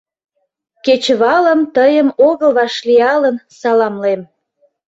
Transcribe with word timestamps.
Кечывалым 0.85 1.59
тыйым 1.75 2.09
огыл 2.27 2.51
вашлиялын, 2.57 3.35
саламлем. 3.59 4.21